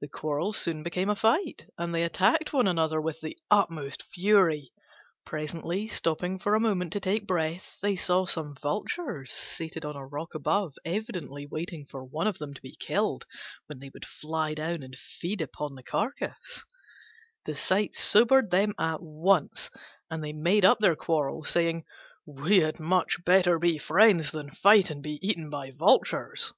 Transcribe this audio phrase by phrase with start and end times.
[0.00, 4.70] The quarrel soon became a fight and they attacked one another with the utmost fury.
[5.26, 10.06] Presently, stopping for a moment to take breath, they saw some vultures seated on a
[10.06, 13.26] rock above evidently waiting for one of them to be killed,
[13.66, 16.64] when they would fly down and feed upon the carcase.
[17.44, 19.68] The sight sobered them at once,
[20.08, 21.84] and they made up their quarrel, saying,
[22.24, 26.52] "We had much better be friends than fight and be eaten by vultures."